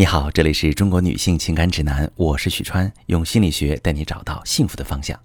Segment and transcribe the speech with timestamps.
[0.00, 5.20] 你好，这里是中国女性情感指南，我是许川，用心理学带你找到幸福的方向。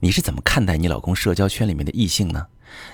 [0.00, 2.46] 你是怎么看待你老公社交圈里面的异性呢？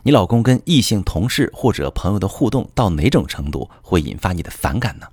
[0.04, 5.08] 你老公跟异性同事或者朋友的互动到哪种程度会引发你的反感呢？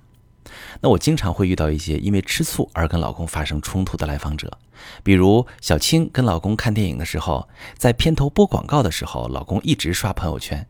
[0.80, 4.56] 那我经常会遇到一些因为吃醋而跟老公发生冲突的来访者，
[5.02, 10.64] 比如小青跟老公看电影的时候，在片头播广告的时候，老公一直刷朋友圈。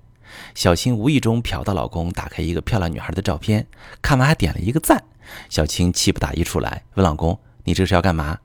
[0.55, 3.67] 小青无意中瞟到老公打开一个漂亮女孩的照片，
[4.01, 5.05] 看完还点了一个赞。
[5.49, 8.39] 小青气不打一处来，问老公：“你这是要干嘛？”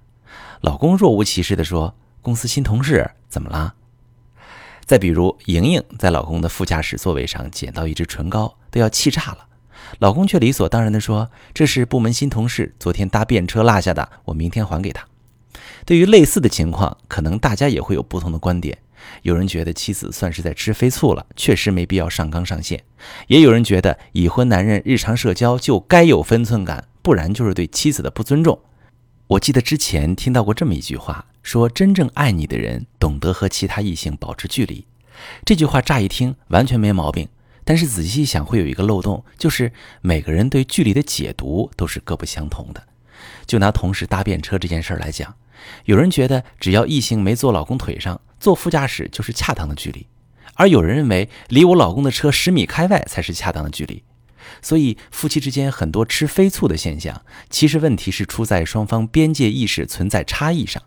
[0.61, 3.75] 老公若无其事地说：“公司新同事，怎么了？”
[4.85, 9.47] 再比如，莹莹在老公的副驾驶座位上捡到一支唇膏，都要气炸了，
[9.99, 15.05] 老公却理所当然地说：“这是部门新同事昨天搭便车落下的，我明天还给他。”
[15.85, 18.77] 对于类似的情况，可能大家也会有不同的观点。
[19.23, 22.79] 有人觉得妻子算是在吃飞醋了，确实没必要上纲上线；
[23.27, 28.59] 也有人觉得已婚男人日常社交就该有分寸感，不然就是对妻子的不尊重。
[29.27, 34.85] 我记得之前听到过这么一句话，说真正爱你的人懂得和其他异性保持距离。
[35.45, 37.29] 这句话乍一听完全没毛病，
[37.63, 42.83] 但是仔细一想会有一个漏洞，就是每个人对距离的解读都是各不相同的。
[43.45, 45.35] 就拿同事搭便车这件事儿来讲。
[45.85, 50.07] 有人觉得只要异性没坐老公腿上，坐副驾驶就是恰当的距离，
[50.55, 54.03] 而有人认为离我老公的车十米开外才是恰当的距离。
[54.63, 60.81] 所以夫妻之间很多吃飞醋的现象，其实问题是出在双方边界意识存在差异上。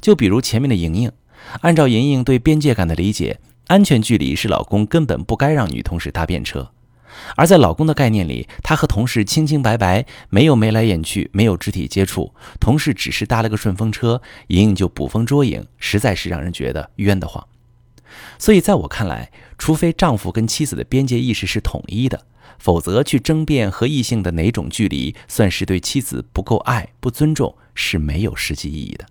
[0.00, 1.12] 就比如前面的莹莹，
[1.60, 6.72] 按照莹莹对边界感的理解，安全距离是老公根本不该让女同事搭便车。
[7.36, 17.46] 而在老公的概念里，他和同事清清白白，没有眉来眼去，没有肢体接触，同事只是搭了个顺风车，莹莹就捕风捉影，实在是让人觉得冤得慌。
[18.38, 22.26] 所以，在我看来，除非丈夫跟妻子的边界意识是统一的，
[22.58, 29.06] 否则去争辩和异性的哪种距离算是对妻子不够爱、不尊重，是没有实际意义的。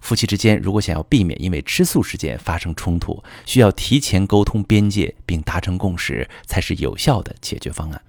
[0.00, 8.02] 夫妻之间如果想要避免因为吃醋事件发生冲突，需要提前沟通边界并达成共识，才是有效的解决方案。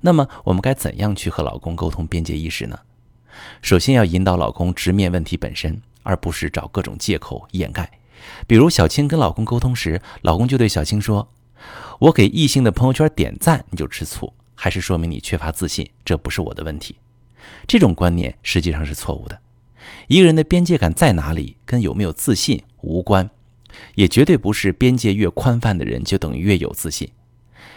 [0.00, 2.78] 那么，我们该怎样去和老公沟通边界意识呢？
[3.62, 7.90] 首先要引导老公直面问题本身，而不是找各种借口掩盖。
[8.46, 11.28] 比如，小青跟老公沟通时，老公就对小青说
[12.00, 15.88] ：“我给异性的朋友圈点赞，你就吃醋，还是说明你缺乏自信？
[16.04, 16.96] 这不是我的问题。”
[17.66, 19.40] 这种观念实际上是错误的。
[20.06, 23.28] 一个人的边界感在哪里，跟有没有自信无关，
[23.94, 27.10] 也绝对不是边界越宽泛的人就等于越有自信。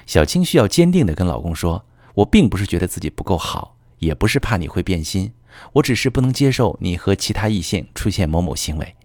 [0.05, 1.85] 小青需要坚定地跟老公说
[2.16, 5.31] ：“我并不是觉得自己不够好，也不是怕你会变心，
[5.73, 8.95] 我只是不能接受你和其他异性出现某某行为。”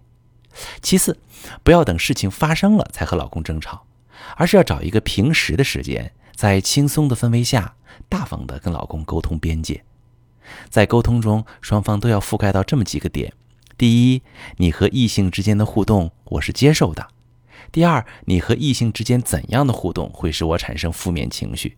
[0.81, 1.19] 其次，
[1.63, 3.85] 不要等事情发生了才和老公争吵，
[4.37, 7.77] 而是要找一个平时的时间，在轻松的氛围下，
[8.09, 9.85] 大方地跟老公沟通边界。
[10.69, 13.33] 在沟通中，双方都要覆盖到这么几个点：
[13.77, 14.23] 第一，
[14.57, 17.03] 你和异性之间的互动我是接受的；
[17.73, 21.73] 第二，你和异性之间怎样的互动会使我产生负面情绪；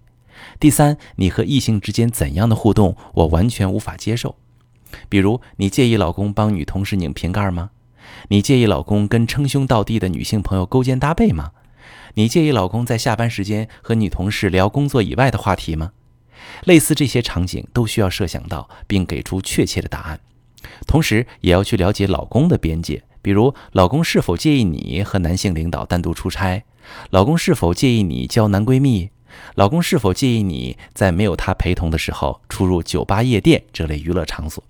[0.60, 4.36] 第三，你和异性之间怎样的互动我完全无法接受。
[5.08, 7.70] 比如，你介意老公帮女同事拧瓶盖吗？
[8.28, 11.52] 你介意老公跟称兄道弟的女性朋友勾肩搭背吗？
[12.14, 15.92] 你介意老公在下班时间和女同事聊工作以外的话题吗？
[16.64, 20.20] 类似这些场景都需要设想到，并给出确切的答案。
[20.86, 26.64] 同时，也要去了解老公的边界，比如老公是否介意你和男性领导单独出差，
[27.10, 29.10] 老公是否介意你交男闺蜜，
[29.54, 34.62] 老公是否介意你在没有他陪同的时候出入酒吧、夜店这类娱乐场所。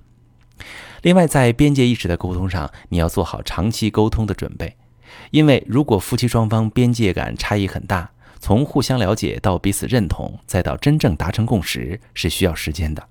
[1.03, 4.77] 另外，在边界意识的沟通上，你要做好长期沟通的准备，
[5.31, 8.11] 因为如果夫妻双方边界感差异很大。
[8.41, 13.09] 从互相了解到彼此认同，再到真正达成共识，是需要时间的。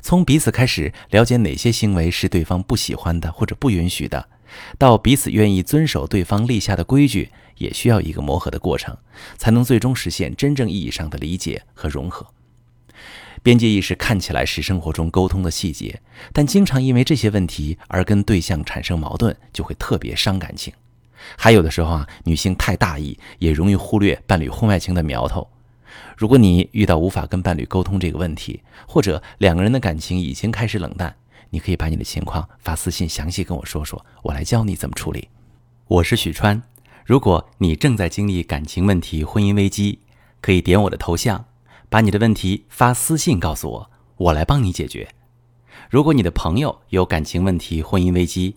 [0.00, 4.28] 从彼此开始了解哪些行为是对方不喜欢的或者不允许的，
[4.76, 8.96] 到彼此愿意遵守对方立下的规矩，也需要一个磨合的过程，
[9.36, 12.26] 才能最终实现真正意义上的理解和融合。
[13.42, 16.00] 边界意识看起来是生活中沟通的细节，
[16.32, 20.72] 但经常因为这些问题而跟对象产生矛盾，就会特别伤感情。
[21.36, 25.48] 还有的时候啊，女性太大意，也容易忽略伴侣婚外情的苗头。
[26.16, 31.14] 如果你遇到无法跟伴侣沟通这个问题，或者两个人的感情已经开始冷淡，
[31.50, 35.28] 你可以把你的情况发私信详细跟我说说，我来教你怎么处理。
[35.88, 36.62] 我是许川，
[37.04, 39.98] 如果你正在经历感情问题、婚姻危机，
[40.40, 41.44] 可以点我的头像，
[41.88, 45.08] 把你的问题发私信告诉我，我来帮你解决。
[45.90, 48.56] 如果你的朋友有感情问题、婚姻危机，